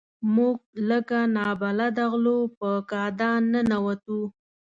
[0.35, 0.57] موږ
[0.89, 4.19] لکه نابلده غلو په کادان ننوتو.